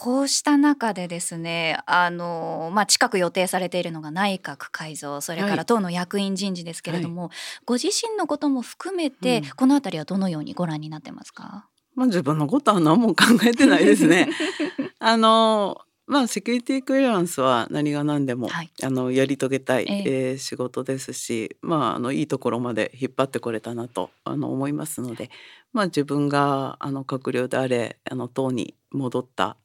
[0.00, 7.30] こうした中でですねあの、まあ、近く予定されているのが内閣改造それから党の役員人事ですけれども、はい、
[7.64, 14.28] ご自身のことも含めて、うん、この辺りはどのようにご覧になってますか、まあ、自分のことは何も考えてないですね。
[15.00, 25.28] あのまあセキュリティクリアランスは何が何でも、はい、あのやり遂げたい、えー、えー、仕事ですし、まああのいいところまで引っ張ってこれたなとあの思いますので、
[25.72, 29.58] まあ自分があの閣僚であれあの党に戻った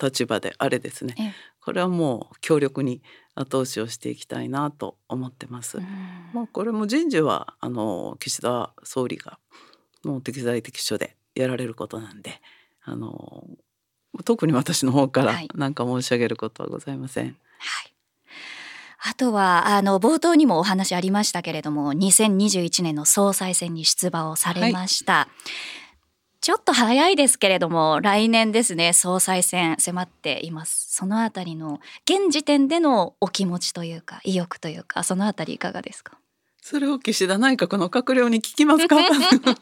[0.00, 3.02] 立場であれですね、えー、これはもう強力に
[3.34, 5.78] 後押しをしていきたいなと思ってます。
[6.32, 9.38] まあこれも人事はあの岸田総理が
[10.04, 12.40] もう適材適所でやられることなんで、
[12.82, 13.44] あの
[14.24, 17.24] 特に私の方から何か申し上げることはございません。
[17.26, 17.94] はい、
[19.00, 25.28] あとはあの冒頭にもお話ありましたけれども2021年の総裁選に出馬をされました、はい、
[26.48, 30.86] ちょっと早いですけれども来年ですね総裁選迫っています。
[30.94, 36.16] そのあたりの現時点でのお気持ちというか意欲というかそのあたりいかがですか？
[36.62, 38.96] それを岸田内閣の閣僚に聞きますか？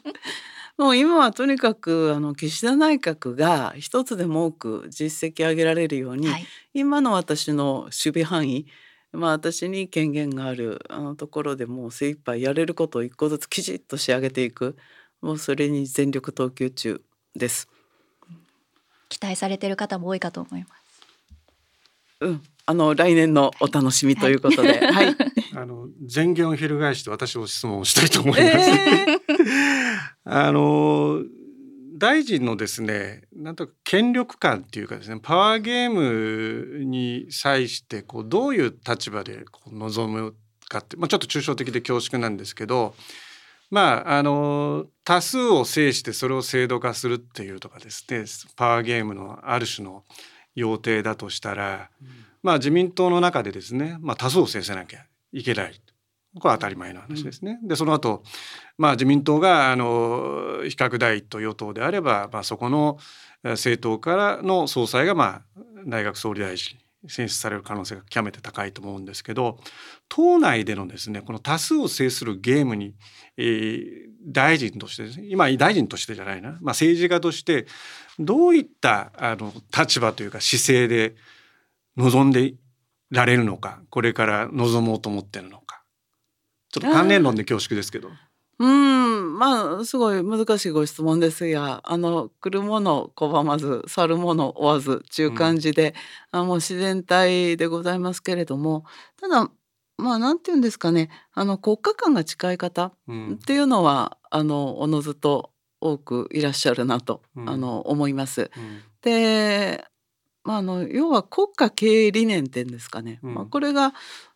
[0.79, 8.65] もう今はとにかくあの岸田内閣が一つでも多く実績上げられるように、はい、今の私の守備範囲
[9.11, 14.77] まあ私に権限があるあのところでもう精一杯やれることを一個ずつきちっと仕上げていく
[15.21, 17.01] もうそれに全力投球中
[17.35, 17.67] です。
[19.09, 20.87] 期待されている方も多いかと思います。
[22.19, 25.05] うん、あの来年のお楽しみということで、はい。
[25.05, 25.15] はい、
[25.55, 28.69] あの前言を翻して私も質問をしたいと思います。
[28.69, 31.23] え ーあの
[31.97, 40.35] 大臣のですねなんと権力感っていうかですねパワーゲームに際してこうどういう立場でこう臨む
[40.67, 42.93] かって、まあ、ちょっと抽象的で恐縮なんですけど
[43.69, 48.23] まああの多数を制してそれを制度化するっていうとかですね
[48.55, 50.03] パワーゲームのある種の
[50.55, 52.07] 要諦だとしたら、うん、
[52.43, 55.81] まあ自民党の中でですね、まあ、多数を制せなきゃいけない。
[56.39, 57.59] これは当たり前の話ですね。
[57.61, 58.21] うん、でその後、
[58.77, 62.97] まあ自民党があの比較第一党与党であれば、まあ、そこの
[63.43, 65.41] 政党からの総裁がまあ
[65.85, 69.59] 内閣総理大臣選出される可能性が極めて高いと思うんですけど
[70.09, 72.95] 党内でのですねこの多数を制するゲームに、
[73.37, 77.67] えー、大臣としてね今大臣としてじゃないな、まあ、政治家として
[78.19, 81.15] どういったあの立場というか姿勢で
[81.97, 82.55] 臨んで
[83.11, 85.83] られるのかこれから望もうと思ってるのか
[86.71, 88.09] ちょっと関連論で恐縮ですけど。
[88.59, 88.97] うん。
[89.37, 95.93] まあすごい難しいご質問ですがあの来るもの拒まず去るもの追わずという感じで、
[96.33, 98.85] うん、あもう自然体でございますけれども
[99.21, 99.49] ただ
[99.97, 102.91] まあなんて言うんですかねあの国家間が近い方っ
[103.45, 108.49] ていうのは、うん、あのおのずと多くいらっしゃるなと、うん、あの思います。
[109.03, 109.85] で、
[110.43, 113.93] まあ、あの要は国家経営理念ってんですかね、まあ、これが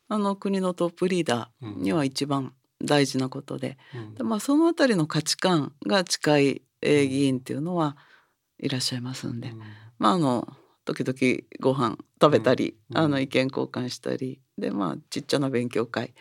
[0.07, 2.53] あの国のトップリーダーには一番
[2.83, 3.77] 大事なことで。
[3.95, 7.97] うん、でまあ、その辺りの価値観が近い議員っていうのは
[8.59, 9.59] いらっしゃいますんで、うん、
[9.99, 10.47] まああの
[10.85, 14.41] 時々ご飯食べたり、うん、あの意見交換したり。
[14.61, 16.13] でまあちっちゃな勉強会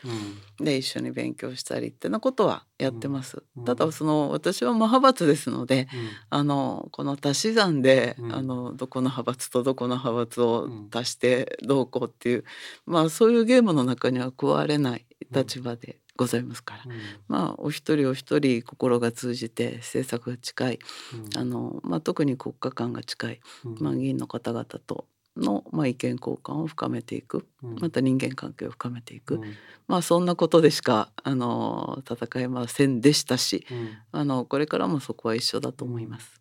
[0.58, 3.42] で一緒に勉強したりってなことはやってます。
[3.66, 5.88] ただその私は派閥ですので、
[6.30, 12.44] あのこの足し算で、あのどこの派閥とどこの派閥を足してどうこうっていう、
[12.86, 16.92] まあそういうゲームの中には加われない立場でございますから、うん、
[17.28, 20.78] まあお一人お一人心が通じて政策が近い、
[21.14, 23.40] うん、あのまあ、特に国家間が近い、
[23.80, 25.06] まあ、議員の方々と
[25.36, 29.40] の、まあ、意見交換を深めていく、また人間関係を深めていく、
[29.86, 33.64] まあそんなことでしかあの戦えませんでしたし、
[34.12, 36.40] あのこれからもそこは一緒だと思います。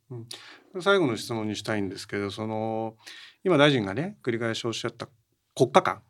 [0.82, 2.96] 最後の質問にしたいんですけどその
[3.44, 5.08] 今大臣がね繰り返しおっしゃった
[5.56, 6.02] 国家間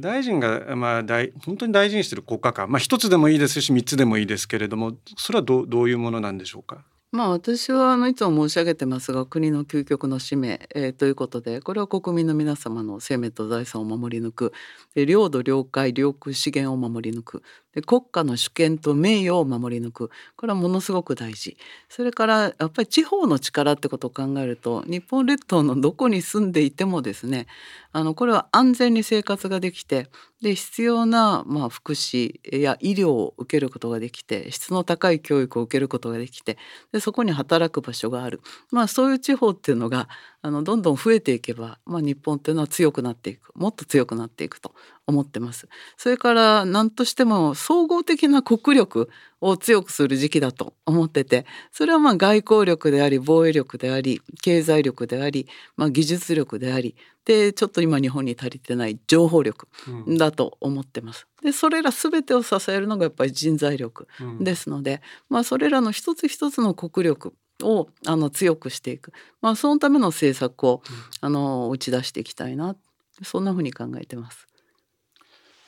[0.00, 6.84] 大臣が、まあ、大本当に大事にしている国家観、まあ、一つでもいいですし3つでもいいですけれどもそれはどどういうものなんでしょうか？
[7.16, 14.52] まあ、私はあのいつも申し上げてますが国の究極の使命、えー、ということでこれは国民の皆様の生命と財産を守り抜く
[14.94, 17.42] 領土領海領空資源を守り抜く
[17.76, 21.58] で国家の主権と名誉を守り抜くこれはものすごく大事。
[21.90, 27.46] それからやっぱり地方の力ってことを考えると日本列島のどこに住んでいてもですね
[27.92, 30.08] あのこれは安全に生活ができて
[30.40, 36.58] で必要な、まあ、福祉や医療を受けることができて質の高い教育を受けることができて
[36.92, 38.40] でそこに働く場所がある、
[38.72, 40.08] まあ、そういう地方っていうのが
[40.42, 44.74] あのどんどん増えていけば、まあ、日本っていうのは強くなっていくもっと強くなっていくと
[45.06, 45.68] 思ってます。
[45.96, 49.08] それから何としても総合的な国力
[49.40, 59.68] を強くする時期だと思っててそれはまあ外交力であり防衛力であり経済力であり、まあ、技術力でありでちょっと今日本に足りてない情報力
[60.16, 61.26] だと思ってます。
[61.42, 64.06] でそれら全てを支えるのがやっぱり人材力
[64.40, 65.00] ですので、うん、
[65.34, 67.34] まあ、それらの一つ一つの国力
[67.64, 69.12] をあの強くしていく、
[69.42, 72.76] まあ、そのための政策を、うん、あの打ち出していきたいな。
[73.22, 74.46] そんなふうに考えてます。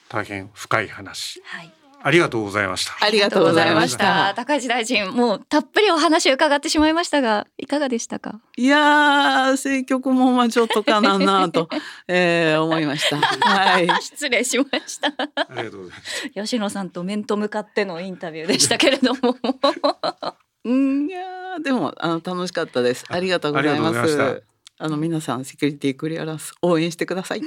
[0.08, 3.04] 大変深い話、はい、ありがとうございました。
[3.04, 4.32] ありがとうございました。
[4.34, 8.40] 高市大臣もうたっぷりお話を伺ってしまいましたがいかがでしたか？
[8.56, 11.68] いや政局もまあちょっとかななと、
[12.08, 13.18] えー、思いました。
[13.18, 13.88] はい。
[14.02, 15.08] 失礼しました。
[15.08, 16.30] ありがとうございます。
[16.34, 19.36] 吉野さんと面と向かってのインタビューでしたけれども。
[20.64, 23.04] うんいやでもあの楽しかったです。
[23.08, 24.42] ありがとうございます。
[24.80, 27.42] あの皆さんセキュリティクリアランス応援してください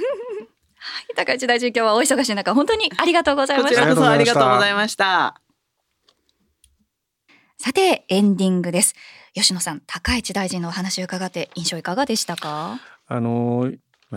[0.84, 3.82] はい、高市大臣今日はお忙しい中本当にありがとうございました。
[3.82, 5.40] こちらこそありがとうございました。
[7.56, 8.96] さてエンディングです。
[9.32, 12.80] 吉野さん、高市大臣のお話を伺って印象いかがでしたか？
[13.06, 13.70] あの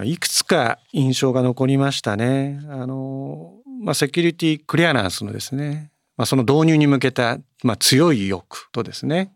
[0.03, 2.59] いくつか印象が残りましたね。
[2.67, 3.53] あの
[3.83, 9.31] まあセキュリティクリアランスのですね、まあその導入に向けたまあ強い意欲とですね。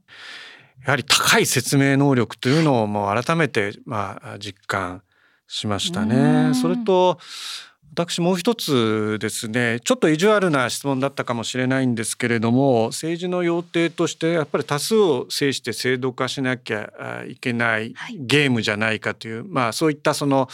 [0.83, 5.03] やはり高い説明能力というのをもう改めてまあ実感
[5.49, 6.53] しましたね。
[6.53, 7.19] それと
[7.91, 20.47] 私もう一つですねちょっと意地悪な質問だったかもしれないんですけれども政治の要諦としてやっぱり多数を制して制度化しなきゃいけないゲームじゃないかという、はい、まあそういったその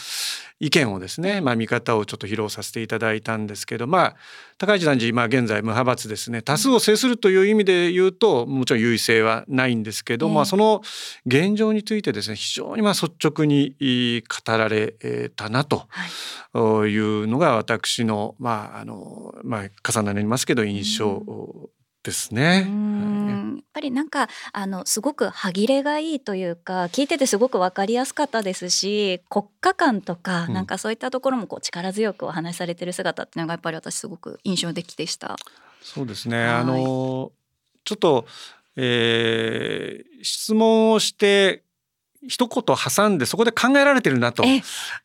[0.58, 4.16] 意見をですね、まあ、見方をちょっと披露させていただいたんですけどまあ
[4.58, 6.40] 高市大臣今現在無派閥ですね。
[6.40, 10.80] 多数を制するという意味で言うともちろん優位性はないんですけど、まあ、その
[11.26, 13.76] 現状についてですね非常にまあ率直に
[14.26, 15.86] 語られたなと
[16.86, 16.96] い。
[16.96, 21.22] うのが私のまああのまあ重なりますけど印象
[22.06, 22.60] ですね。
[22.60, 35.36] やっぱりなんかあのすごく歯切れがいいというか聞いててすごく分かりやすかったですし国家感とか、うん、なんかそういったところもこう力強くお話しされてる姿っていうのがやっぱり私すごく印象的でした。
[35.82, 37.30] そうですね、あの
[37.84, 38.26] ちょっと、
[38.74, 41.62] えー、質問をして
[42.28, 44.44] 一言挟んでそこで考えられてるなと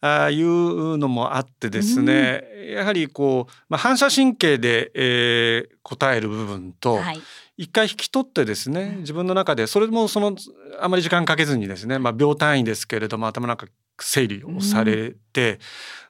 [0.02, 7.22] あいうのもあってですね、うん、やはりこう、まあ、反射神経で、えー、答える部分と、はい、
[7.58, 10.36] 一回引き取ってですね自分の中でそれもその
[10.80, 13.68] あまり時間かけずにですね、まあ、秒単位ですけれども頭の中
[14.00, 15.58] 整理をされて、うん、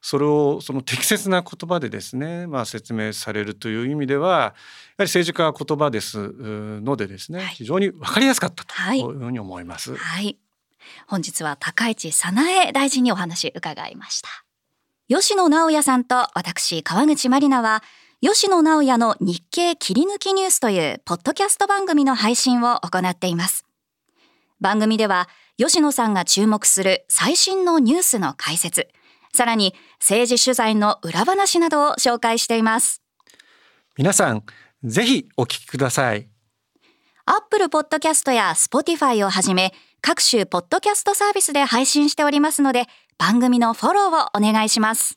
[0.02, 4.54] それをその適切な言葉でですね、まあ、説明されるという意味ではやは
[5.00, 9.02] り政治家は言葉ですのでですね、はい、非常に分かりやすかったとい。
[9.02, 9.96] うふうに思います。
[9.96, 10.38] はい、はい
[11.08, 14.30] 本日は高市早苗大臣にお話伺いました。
[15.08, 17.84] 吉野直也さんと私川口まりなは
[18.22, 23.66] 吉野直也の日経切り抜きニュースというポッドキャスト番組の配信を行っています。
[24.60, 25.28] 番組では
[25.58, 28.88] 吉野さんが注目する最新のニュースの解説
[29.34, 33.02] さらに政治取材の裏話などを紹介しています。
[33.98, 34.44] 皆さん
[34.84, 36.28] ぜひお聞きください。
[37.26, 42.88] Apple Podcast や Spotify をはじめ各種ポッドキャストサービスで配信しておりますので
[43.18, 45.16] 番組のフォローをお願いします。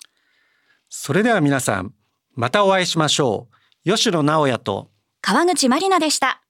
[0.91, 1.95] それでは皆さん
[2.35, 3.91] またお会いしましょう。
[3.91, 6.44] 吉野直也と川口まりなでした